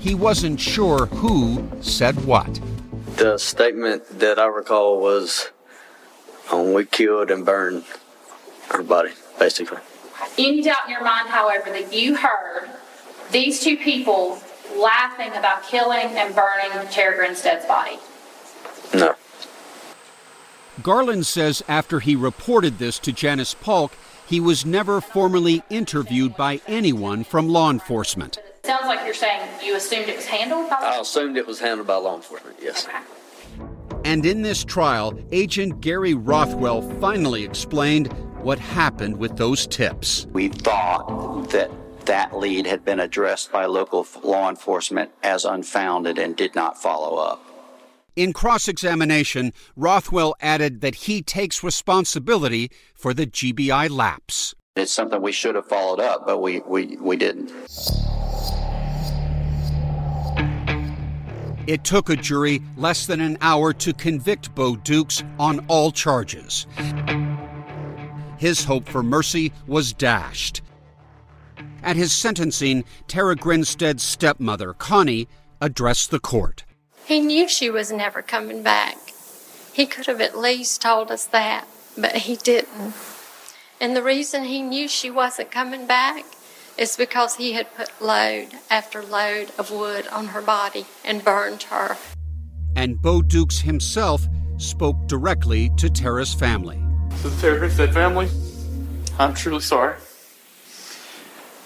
[0.00, 2.60] He wasn't sure who said what.
[3.16, 5.50] The statement that I recall was,
[6.50, 7.84] um, "We killed and burned
[8.70, 9.78] her body," basically.
[10.38, 12.68] Any doubt in your mind, however, that you heard
[13.30, 14.38] these two people
[14.76, 17.98] laughing about killing and burning Tara Grinstead's body?
[18.94, 19.14] No.
[20.82, 23.92] Garland says after he reported this to Janice Polk,
[24.26, 28.38] he was never formally interviewed by anyone from law enforcement.
[28.64, 31.86] Sounds like you're saying you assumed it was handled by I assumed it was handled
[31.86, 32.56] by law enforcement.
[32.60, 32.86] Yes.
[32.86, 32.98] Okay.
[34.04, 38.14] And in this trial, Agent Gary Rothwell finally explained
[38.46, 40.28] what happened with those tips.
[40.32, 41.68] We thought that
[42.06, 47.16] that lead had been addressed by local law enforcement as unfounded and did not follow
[47.16, 47.44] up.
[48.14, 54.54] In cross examination, Rothwell added that he takes responsibility for the GBI lapse.
[54.76, 57.50] It's something we should have followed up, but we, we, we didn't.
[61.66, 66.68] It took a jury less than an hour to convict Bo Dukes on all charges.
[68.38, 70.62] His hope for mercy was dashed.
[71.82, 75.28] At his sentencing, Tara Grinstead's stepmother, Connie,
[75.60, 76.64] addressed the court.
[77.06, 78.96] He knew she was never coming back.
[79.72, 81.66] He could have at least told us that,
[81.96, 82.94] but he didn't.
[83.80, 86.24] And the reason he knew she wasn't coming back
[86.76, 91.64] is because he had put load after load of wood on her body and burned
[91.64, 91.96] her.
[92.74, 94.26] And Bo Dukes himself
[94.58, 96.85] spoke directly to Tara's family.
[97.22, 98.28] To the Taylor Grinstead family,
[99.18, 99.96] I'm truly sorry.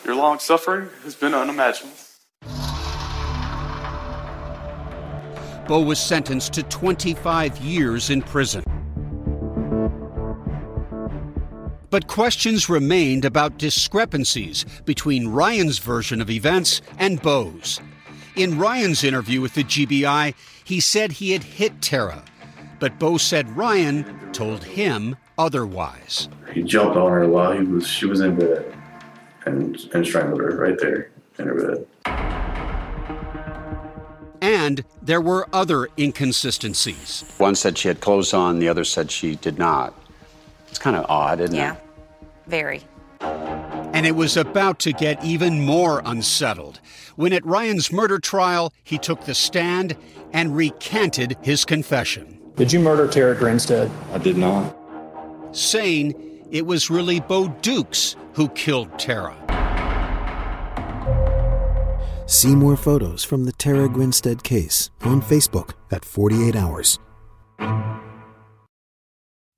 [0.05, 1.97] Your long suffering has been unimaginable.
[5.67, 8.65] Bo was sentenced to 25 years in prison.
[11.91, 17.81] But questions remained about discrepancies between Ryan's version of events and Bo's.
[18.37, 20.35] In Ryan's interview with the GBI,
[20.65, 22.25] he said he had hit Tara,
[22.79, 26.29] but Bo said Ryan told him otherwise.
[26.53, 28.75] He jumped on her while he was she was in bed
[29.47, 31.87] and and strangled her right there in her bed.
[34.43, 37.25] And there were other inconsistencies.
[37.39, 39.95] One said she had clothes on, the other said she did not.
[40.69, 41.81] It's kind of odd, isn't Yeah, it?
[42.47, 42.83] very.
[43.21, 46.81] And it was about to get even more unsettled
[47.17, 49.95] when, at Ryan's murder trial, he took the stand
[50.33, 53.91] and recanted his confession, Did you murder Tara Grinstead?
[54.13, 54.75] I did not.
[55.53, 56.15] Saying
[56.51, 59.37] it was really Bo Dukes who killed Tara.
[62.27, 66.99] See more photos from the Tara Grinstead case on Facebook at 48 Hours.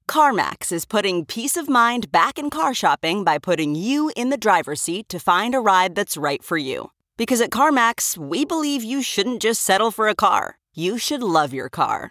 [0.09, 4.37] CarMax is putting peace of mind back in car shopping by putting you in the
[4.37, 6.91] driver's seat to find a ride that's right for you.
[7.17, 11.53] Because at CarMax, we believe you shouldn't just settle for a car, you should love
[11.53, 12.11] your car.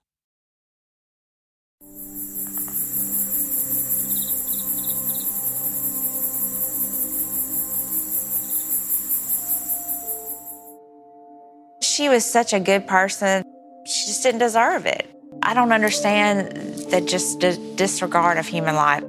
[12.01, 13.43] She was such a good person.
[13.85, 15.07] She just didn't deserve it.
[15.43, 16.47] I don't understand
[16.89, 19.03] the just di- disregard of human life.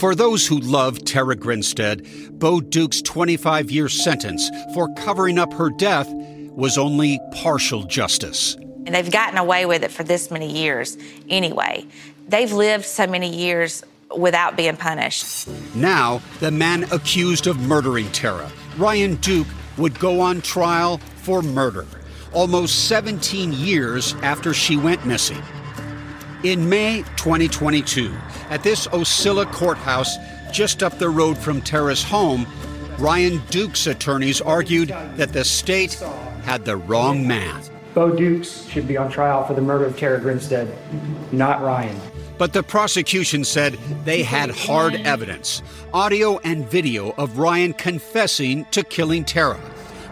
[0.00, 2.06] For those who love Tara Grinstead,
[2.38, 8.54] Bo Dukes' 25 year sentence for covering up her death was only partial justice.
[8.84, 10.98] And they've gotten away with it for this many years
[11.30, 11.86] anyway.
[12.28, 13.82] They've lived so many years
[14.14, 15.48] without being punished.
[15.74, 19.48] Now, the man accused of murdering Tara, Ryan Duke,
[19.78, 21.86] would go on trial for murder,
[22.32, 25.42] almost 17 years after she went missing.
[26.42, 28.14] In May 2022,
[28.48, 30.16] at this Ocilla courthouse
[30.52, 32.46] just up the road from Tara's home,
[32.98, 35.94] Ryan Duke's attorneys argued that the state
[36.42, 37.62] had the wrong man.
[37.94, 40.72] Bo Dukes should be on trial for the murder of Tara Grinstead,
[41.32, 41.98] not Ryan.
[42.38, 43.74] But the prosecution said
[44.04, 45.62] they had hard evidence
[45.92, 49.58] audio and video of Ryan confessing to killing Tara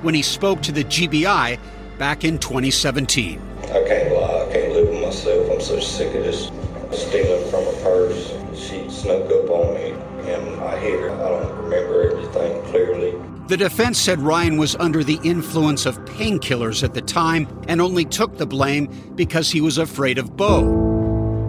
[0.03, 1.59] when he spoke to the GBI
[1.99, 3.41] back in 2017.
[3.63, 4.47] I can't lie.
[4.49, 5.51] I can't live with myself.
[5.51, 6.51] I'm so sick of this
[6.93, 8.33] stealing from her purse.
[8.55, 9.91] She snuck up on me
[10.31, 11.11] and I hit her.
[11.11, 13.15] I don't remember everything clearly.
[13.49, 18.05] The defense said Ryan was under the influence of painkillers at the time and only
[18.05, 20.63] took the blame because he was afraid of Bo.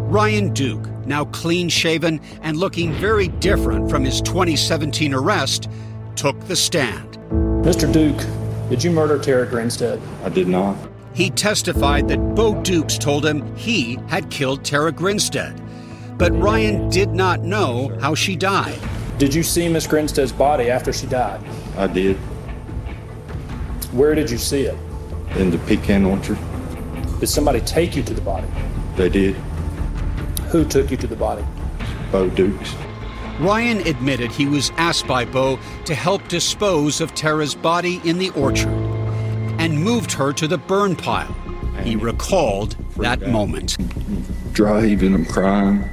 [0.09, 5.69] Ryan Duke, now clean shaven and looking very different from his 2017 arrest,
[6.15, 7.17] took the stand.
[7.63, 7.91] Mr.
[7.91, 8.19] Duke,
[8.69, 9.99] did you murder Tara Grinstead?
[10.23, 10.77] I did not.
[11.13, 15.59] He testified that Bo Dukes told him he had killed Tara Grinstead.
[16.17, 18.79] But Ryan did not know how she died.
[19.17, 21.41] Did you see Miss Grinstead's body after she died?
[21.77, 22.15] I did.
[23.91, 24.77] Where did you see it?
[25.35, 26.37] In the pecan orchard.
[27.19, 28.47] Did somebody take you to the body?
[28.95, 29.35] They did.
[30.51, 31.43] Who took you to the body?
[32.11, 32.75] Bo Dukes.
[33.39, 38.31] Ryan admitted he was asked by Bo to help dispose of Tara's body in the
[38.31, 38.67] orchard
[39.59, 41.33] and moved her to the burn pile.
[41.83, 43.77] He recalled that moment.
[44.51, 45.85] Driving, heaving, I'm crying.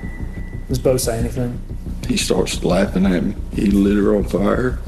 [0.67, 1.61] Does Bo say anything?
[2.09, 3.37] He starts laughing at me.
[3.53, 4.81] He lit her on fire.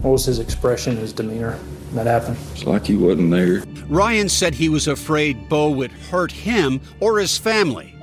[0.00, 1.52] What was his expression, his demeanor
[1.92, 2.38] when that happened?
[2.52, 3.64] It's like he wasn't there.
[3.88, 7.94] Ryan said he was afraid Bo would hurt him or his family.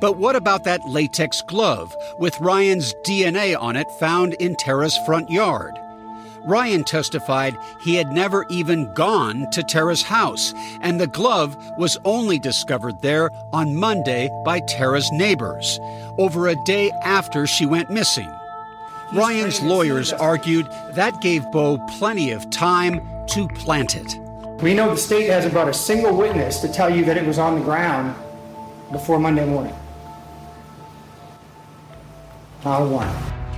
[0.00, 5.28] But what about that latex glove with Ryan's DNA on it found in Tara's front
[5.30, 5.78] yard?
[6.44, 12.38] Ryan testified he had never even gone to Tara's house, and the glove was only
[12.38, 15.78] discovered there on Monday by Tara's neighbors,
[16.16, 18.30] over a day after she went missing.
[19.12, 24.18] Ryan's lawyers argued that gave Bo plenty of time to plant it.
[24.62, 27.38] We know the state hasn't brought a single witness to tell you that it was
[27.38, 28.14] on the ground
[28.90, 29.74] before Monday morning.
[32.64, 33.14] Not one.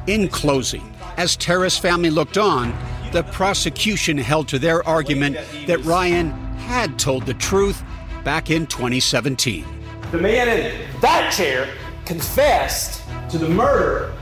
[0.07, 2.77] In closing, as Tara's family looked on,
[3.13, 5.37] the prosecution held to their argument
[5.67, 7.83] that Ryan had told the truth
[8.25, 9.65] back in 2017.
[10.13, 11.73] The man in that chair
[12.05, 14.13] confessed to the murder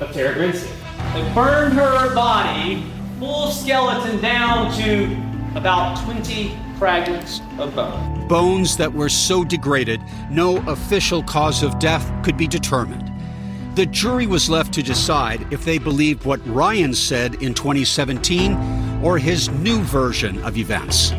[0.00, 0.70] of Tara Grinstead.
[1.14, 2.84] They burned her body,
[3.18, 8.28] full skeleton, down to about 20 fragments of bone.
[8.28, 13.10] Bones that were so degraded, no official cause of death could be determined.
[13.76, 18.54] The jury was left to decide if they believed what Ryan said in 2017
[19.02, 21.12] or his new version of events.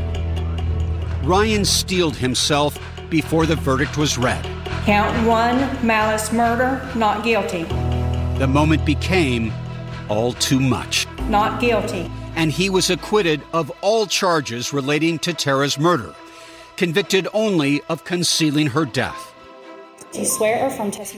[1.23, 2.79] Ryan steeled himself
[3.11, 4.43] before the verdict was read.
[4.85, 7.65] Count one, malice murder, not guilty.
[8.39, 9.53] The moment became
[10.09, 11.05] all too much.
[11.29, 12.09] Not guilty.
[12.35, 16.15] And he was acquitted of all charges relating to Tara's murder,
[16.75, 19.35] convicted only of concealing her death.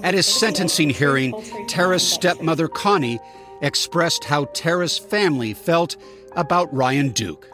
[0.04, 1.34] At his sentencing hearing,
[1.68, 3.20] Tara's stepmother, Connie,
[3.62, 5.96] expressed how Tara's family felt
[6.34, 7.50] about Ryan Duke.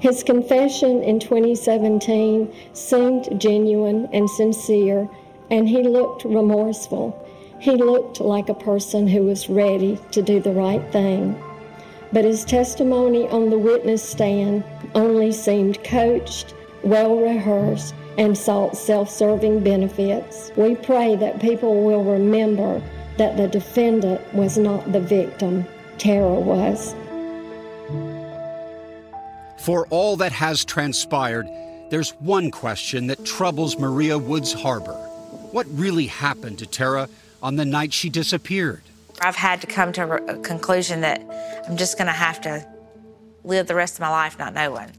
[0.00, 5.08] His confession in 2017 seemed genuine and sincere,
[5.50, 7.26] and he looked remorseful.
[7.58, 11.36] He looked like a person who was ready to do the right thing.
[12.12, 14.62] But his testimony on the witness stand
[14.94, 16.54] only seemed coached,
[16.84, 20.50] well rehearsed, and sought self serving benefits.
[20.56, 22.82] We pray that people will remember
[23.16, 25.64] that the defendant was not the victim,
[25.96, 26.94] Tara was.
[29.58, 31.48] For all that has transpired,
[31.90, 34.94] there's one question that troubles Maria Woods Harbor.
[35.52, 37.08] What really happened to Tara
[37.42, 38.82] on the night she disappeared?
[39.20, 41.22] I've had to come to a conclusion that
[41.68, 42.66] I'm just going to have to
[43.44, 44.92] live the rest of my life not knowing.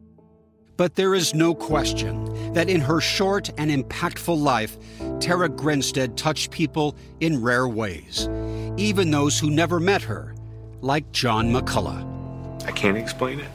[0.80, 4.78] But there is no question that in her short and impactful life,
[5.20, 8.30] Tara Grinstead touched people in rare ways,
[8.78, 10.34] even those who never met her,
[10.80, 12.64] like John McCullough.
[12.66, 13.50] I can't explain it.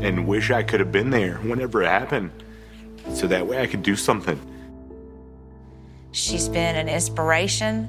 [0.00, 2.32] And wish I could have been there whenever it happened,
[3.12, 4.40] so that way I could do something.
[6.10, 7.88] She's been an inspiration.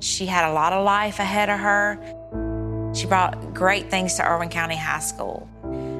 [0.00, 2.92] She had a lot of life ahead of her.
[2.96, 5.48] She brought great things to Irwin County High School.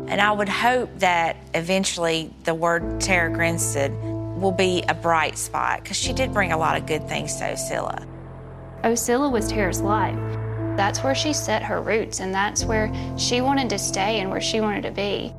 [0.08, 3.92] And I would hope that eventually the word Tara Grinstead
[4.40, 7.44] will be a bright spot because she did bring a lot of good things to
[7.44, 8.06] Ocilla.
[8.84, 10.18] Ocilla was Tara's life.
[10.76, 14.40] That's where she set her roots, and that's where she wanted to stay and where
[14.40, 15.34] she wanted to be.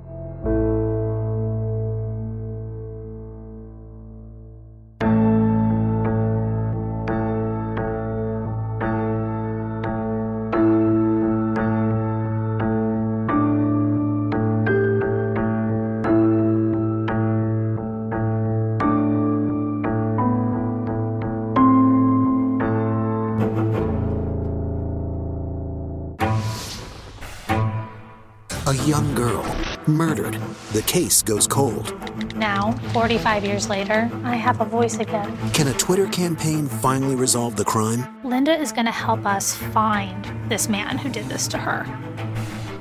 [28.90, 29.46] Young girl
[29.86, 30.34] murdered.
[30.74, 31.94] The case goes cold.
[32.36, 35.38] Now, 45 years later, I have a voice again.
[35.52, 38.08] Can a Twitter campaign finally resolve the crime?
[38.24, 41.86] Linda is going to help us find this man who did this to her.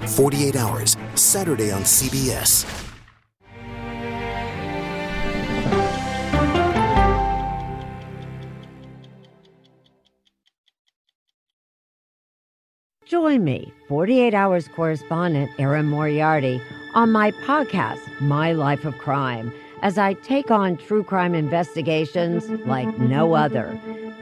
[0.06, 2.87] 48 Hours, Saturday on CBS.
[13.28, 16.62] Join me, 48 Hours correspondent Erin Moriarty,
[16.94, 19.52] on my podcast, My Life of Crime,
[19.82, 23.78] as I take on true crime investigations like no other.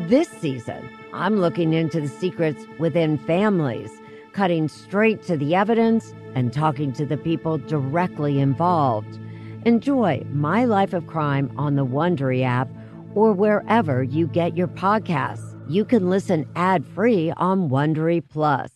[0.09, 3.93] This season, I'm looking into the secrets within families,
[4.33, 9.21] cutting straight to the evidence and talking to the people directly involved.
[9.65, 12.69] Enjoy My Life of Crime on the Wondery app
[13.15, 15.53] or wherever you get your podcasts.
[15.69, 18.76] You can listen ad-free on Wondery Plus.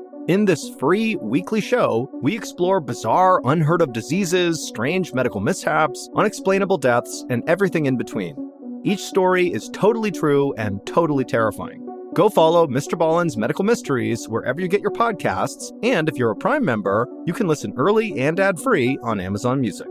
[0.27, 6.77] In this free weekly show, we explore bizarre, unheard of diseases, strange medical mishaps, unexplainable
[6.77, 8.35] deaths, and everything in between.
[8.83, 11.87] Each story is totally true and totally terrifying.
[12.13, 12.95] Go follow Mr.
[12.95, 17.33] Ballen's Medical Mysteries wherever you get your podcasts, and if you're a Prime member, you
[17.33, 19.87] can listen early and ad free on Amazon Music.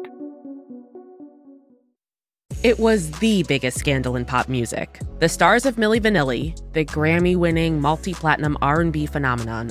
[2.62, 5.00] It was the biggest scandal in pop music.
[5.18, 9.70] The stars of Milli Vanilli, the Grammy-winning multi-platinum R&B phenomenon,